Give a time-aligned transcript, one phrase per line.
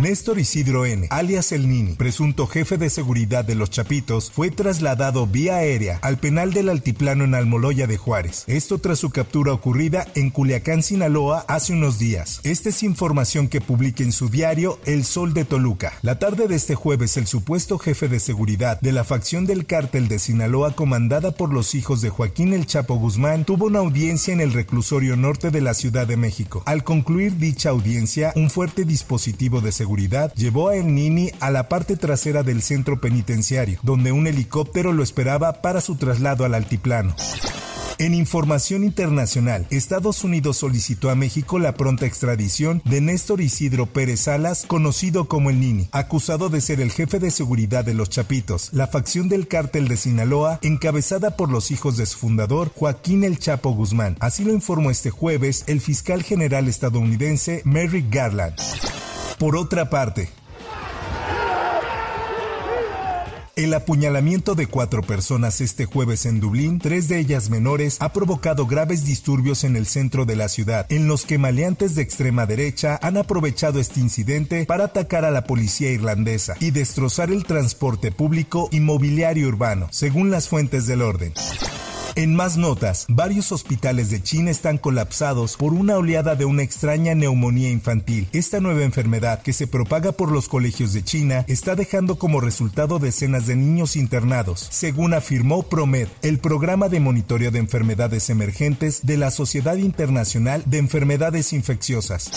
[0.00, 5.26] Néstor Isidro N., alias El Nini, presunto jefe de seguridad de los Chapitos, fue trasladado
[5.26, 8.44] vía aérea al penal del Altiplano en Almoloya de Juárez.
[8.46, 12.40] Esto tras su captura ocurrida en Culiacán, Sinaloa, hace unos días.
[12.44, 15.92] Esta es información que publica en su diario El Sol de Toluca.
[16.00, 20.08] La tarde de este jueves, el supuesto jefe de seguridad de la facción del cártel
[20.08, 24.40] de Sinaloa comandada por los hijos de Joaquín El Chapo Guzmán tuvo una audiencia en
[24.40, 26.62] el reclusorio norte de la Ciudad de México.
[26.64, 29.89] Al concluir dicha audiencia, un fuerte dispositivo de seguridad
[30.34, 35.02] llevó a El Nini a la parte trasera del centro penitenciario, donde un helicóptero lo
[35.02, 37.14] esperaba para su traslado al altiplano.
[38.00, 44.20] En información internacional, Estados Unidos solicitó a México la pronta extradición de Néstor Isidro Pérez
[44.20, 48.70] Salas, conocido como el Nini, acusado de ser el jefe de seguridad de los Chapitos,
[48.72, 53.38] la facción del cártel de Sinaloa, encabezada por los hijos de su fundador, Joaquín El
[53.38, 54.16] Chapo Guzmán.
[54.20, 58.54] Así lo informó este jueves el fiscal general estadounidense Merrick Garland.
[59.40, 60.28] Por otra parte,
[63.56, 68.66] El apuñalamiento de cuatro personas este jueves en Dublín, tres de ellas menores, ha provocado
[68.66, 72.98] graves disturbios en el centro de la ciudad, en los que maleantes de extrema derecha
[73.02, 78.68] han aprovechado este incidente para atacar a la policía irlandesa y destrozar el transporte público
[78.70, 81.32] y mobiliario urbano, según las fuentes del orden.
[82.20, 87.14] En más notas, varios hospitales de China están colapsados por una oleada de una extraña
[87.14, 88.28] neumonía infantil.
[88.34, 92.98] Esta nueva enfermedad, que se propaga por los colegios de China, está dejando como resultado
[92.98, 99.16] decenas de niños internados, según afirmó PROMED, el programa de monitoreo de enfermedades emergentes de
[99.16, 102.30] la Sociedad Internacional de Enfermedades Infecciosas.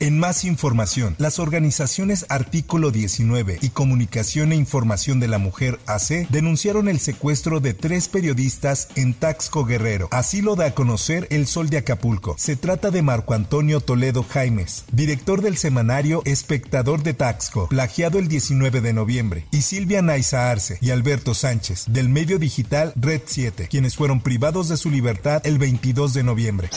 [0.00, 6.28] En más información, las organizaciones Artículo 19 y Comunicación e Información de la Mujer AC
[6.30, 10.06] denunciaron el secuestro de tres periodistas en Taxco Guerrero.
[10.12, 12.36] Así lo da a conocer El Sol de Acapulco.
[12.38, 18.28] Se trata de Marco Antonio Toledo Jaimes, director del semanario Espectador de Taxco, plagiado el
[18.28, 23.66] 19 de noviembre, y Silvia Naiza Arce y Alberto Sánchez, del medio digital Red 7,
[23.68, 26.70] quienes fueron privados de su libertad el 22 de noviembre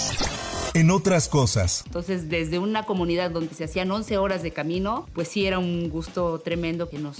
[0.73, 1.83] en otras cosas.
[1.85, 5.89] Entonces, desde una comunidad donde se hacían 11 horas de camino, pues sí era un
[5.89, 7.17] gusto tremendo que nos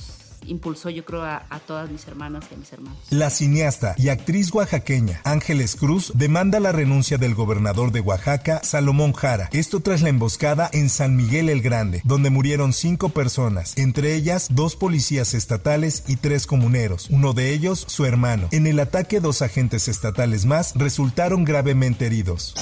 [0.47, 2.97] impulsó yo creo a, a, todas mis hermanas y a mis hermanos.
[3.09, 9.13] La cineasta y actriz oaxaqueña Ángeles Cruz demanda la renuncia del gobernador de Oaxaca, Salomón
[9.13, 9.49] Jara.
[9.53, 14.47] Esto tras la emboscada en San Miguel el Grande, donde murieron cinco personas, entre ellas
[14.51, 18.47] dos policías estatales y tres comuneros, uno de ellos su hermano.
[18.51, 22.55] En el ataque dos agentes estatales más resultaron gravemente heridos.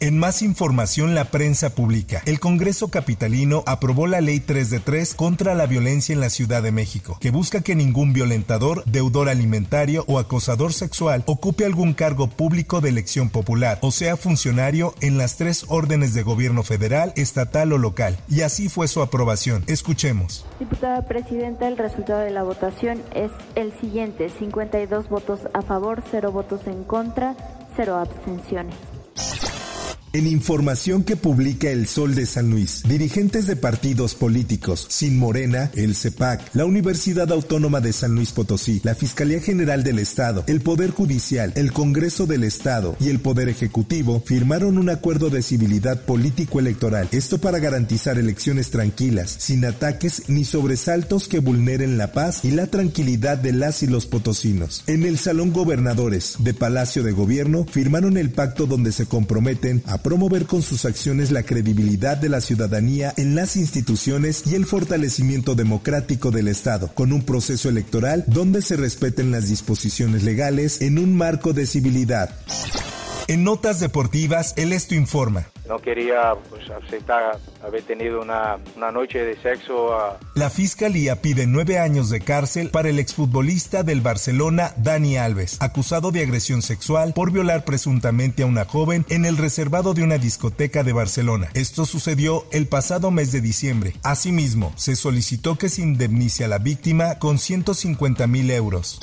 [0.00, 2.20] En más información, la prensa publica.
[2.26, 6.62] El Congreso Capitalino aprobó la Ley 3 de 3 contra la violencia en la Ciudad
[6.62, 12.28] de México, que busca que ningún violentador, deudor alimentario o acosador sexual ocupe algún cargo
[12.28, 17.72] público de elección popular o sea funcionario en las tres órdenes de gobierno federal, estatal
[17.72, 18.18] o local.
[18.28, 19.64] Y así fue su aprobación.
[19.66, 20.44] Escuchemos.
[20.58, 24.28] Diputada Presidenta, el resultado de la votación es el siguiente.
[24.28, 27.34] 52 votos a favor, 0 votos en contra,
[27.76, 28.74] 0 abstenciones.
[30.16, 35.70] En información que publica El Sol de San Luis, dirigentes de partidos políticos, Sin Morena,
[35.74, 40.62] el CEPAC, la Universidad Autónoma de San Luis Potosí, la Fiscalía General del Estado, el
[40.62, 46.00] Poder Judicial, el Congreso del Estado y el Poder Ejecutivo firmaron un acuerdo de civilidad
[46.06, 47.08] político-electoral.
[47.12, 52.68] Esto para garantizar elecciones tranquilas, sin ataques ni sobresaltos que vulneren la paz y la
[52.68, 54.82] tranquilidad de las y los potosinos.
[54.86, 60.05] En el Salón Gobernadores de Palacio de Gobierno firmaron el pacto donde se comprometen a
[60.06, 65.56] promover con sus acciones la credibilidad de la ciudadanía en las instituciones y el fortalecimiento
[65.56, 71.16] democrático del Estado, con un proceso electoral donde se respeten las disposiciones legales en un
[71.16, 72.30] marco de civilidad.
[73.26, 75.48] En notas deportivas, el esto informa.
[75.68, 79.94] No quería pues, aceptar haber tenido una, una noche de sexo.
[79.98, 85.56] a- La fiscalía pide nueve años de cárcel para el exfutbolista del Barcelona, Dani Alves,
[85.60, 90.18] acusado de agresión sexual por violar presuntamente a una joven en el reservado de una
[90.18, 91.48] discoteca de Barcelona.
[91.54, 93.94] Esto sucedió el pasado mes de diciembre.
[94.04, 99.00] Asimismo, se solicitó que se indemnice a la víctima con 150 mil euros.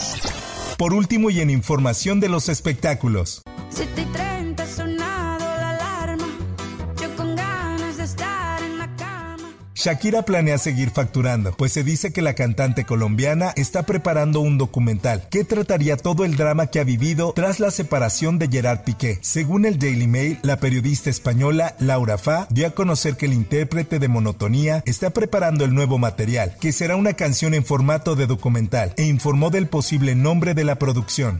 [0.78, 3.44] Por último y en información de los espectáculos.
[3.70, 4.06] 7 y
[9.76, 15.28] Shakira planea seguir facturando, pues se dice que la cantante colombiana está preparando un documental
[15.30, 19.18] que trataría todo el drama que ha vivido tras la separación de Gerard Piqué.
[19.22, 23.98] Según el Daily Mail, la periodista española Laura Fa dio a conocer que el intérprete
[23.98, 28.94] de Monotonía está preparando el nuevo material, que será una canción en formato de documental,
[28.98, 31.40] e informó del posible nombre de la producción.